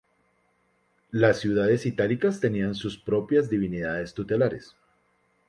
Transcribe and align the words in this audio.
Las 1.11 1.37
ciudades 1.37 1.85
itálicas 1.85 2.39
tenían 2.39 2.73
sus 2.73 2.97
propias 2.97 3.51
divinidades 3.51 4.15
tutelares. 4.15 4.75